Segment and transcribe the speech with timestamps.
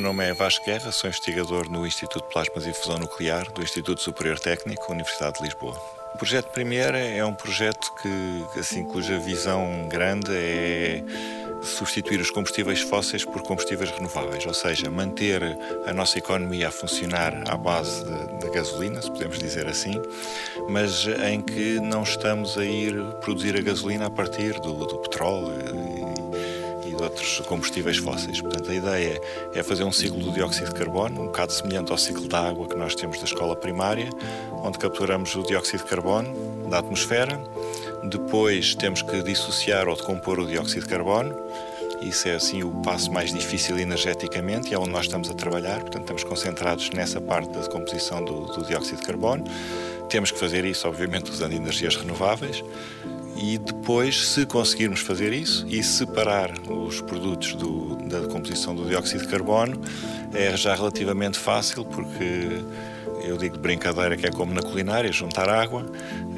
[0.00, 4.00] nome é Vasco Guerra, sou investigador no Instituto de Plasmas e Fusão Nuclear do Instituto
[4.00, 5.80] Superior Técnico, Universidade de Lisboa.
[6.14, 11.04] O projeto Primeira é um projeto que, assim, cuja visão grande é
[11.62, 15.42] substituir os combustíveis fósseis por combustíveis renováveis, ou seja, manter
[15.86, 20.00] a nossa economia a funcionar à base da gasolina, se podemos dizer assim,
[20.68, 25.75] mas em que não estamos a ir produzir a gasolina a partir do, do petróleo
[27.02, 28.40] outros combustíveis fósseis.
[28.40, 29.20] Portanto, a ideia
[29.54, 32.68] é fazer um ciclo do dióxido de carbono, um bocado semelhante ao ciclo da água
[32.68, 34.08] que nós temos da escola primária,
[34.62, 37.40] onde capturamos o dióxido de carbono da atmosfera,
[38.04, 41.34] depois temos que dissociar ou decompor o dióxido de carbono.
[42.02, 45.80] Isso é assim o passo mais difícil energeticamente e é onde nós estamos a trabalhar.
[45.80, 49.44] Portanto, estamos concentrados nessa parte da decomposição do, do dióxido de carbono.
[50.08, 52.62] Temos que fazer isso, obviamente, usando energias renováveis
[53.36, 59.22] e depois, se conseguirmos fazer isso e separar os produtos do, da composição do dióxido
[59.24, 59.80] de carbono,
[60.32, 62.62] é já relativamente fácil, porque
[63.24, 65.84] eu digo de brincadeira que é como na culinária, juntar água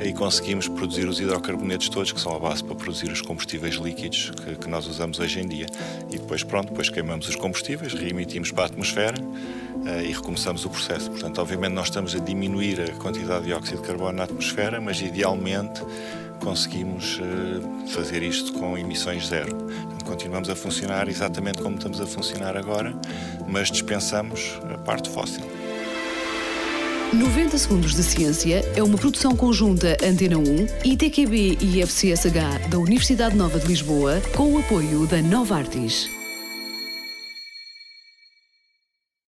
[0.02, 4.30] e conseguimos produzir os hidrocarbonetos todos, que são a base para produzir os combustíveis líquidos
[4.30, 5.66] que, que nós usamos hoje em dia.
[6.10, 9.16] E depois, pronto, depois queimamos os combustíveis, reemitimos para a atmosfera
[10.02, 11.10] e recomeçamos o processo.
[11.10, 15.00] Portanto, obviamente, nós estamos a diminuir a quantidade de dióxido de carbono na atmosfera, mas
[15.00, 15.82] idealmente
[16.40, 19.54] conseguimos uh, fazer isto com emissões zero.
[19.54, 22.94] Portanto, continuamos a funcionar exatamente como estamos a funcionar agora,
[23.46, 25.44] mas dispensamos a parte fóssil.
[27.12, 33.34] 90 Segundos de Ciência é uma produção conjunta Antena 1, ITQB e FCSH da Universidade
[33.34, 36.17] Nova de Lisboa, com o apoio da Nova Artis.